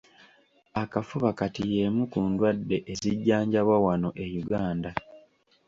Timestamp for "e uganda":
4.23-4.89